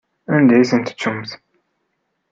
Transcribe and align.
Anda 0.35 0.55
i 0.59 0.63
tent-tettumt? 0.69 1.31